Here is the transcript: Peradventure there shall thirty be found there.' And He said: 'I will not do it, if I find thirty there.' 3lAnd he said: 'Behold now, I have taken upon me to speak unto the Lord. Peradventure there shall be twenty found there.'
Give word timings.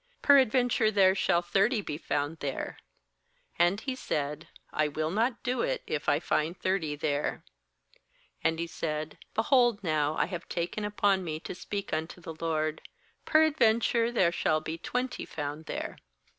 Peradventure 0.23 0.89
there 0.89 1.13
shall 1.13 1.43
thirty 1.43 1.79
be 1.79 1.95
found 1.95 2.37
there.' 2.39 2.79
And 3.59 3.79
He 3.81 3.93
said: 3.95 4.47
'I 4.73 4.87
will 4.87 5.11
not 5.11 5.43
do 5.43 5.61
it, 5.61 5.83
if 5.85 6.09
I 6.09 6.19
find 6.19 6.57
thirty 6.57 6.95
there.' 6.95 7.43
3lAnd 8.43 8.57
he 8.57 8.65
said: 8.65 9.19
'Behold 9.35 9.83
now, 9.83 10.15
I 10.17 10.25
have 10.25 10.49
taken 10.49 10.85
upon 10.85 11.23
me 11.23 11.39
to 11.41 11.53
speak 11.53 11.93
unto 11.93 12.19
the 12.19 12.33
Lord. 12.33 12.81
Peradventure 13.25 14.11
there 14.11 14.31
shall 14.31 14.59
be 14.59 14.79
twenty 14.79 15.23
found 15.23 15.67
there.' 15.67 15.99